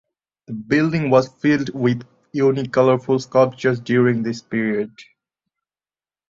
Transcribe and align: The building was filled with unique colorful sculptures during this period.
The 0.47 0.53
building 0.53 1.11
was 1.11 1.27
filled 1.27 1.69
with 1.75 2.01
unique 2.33 2.73
colorful 2.73 3.19
sculptures 3.19 3.79
during 3.79 4.23
this 4.23 4.41
period. 4.41 4.89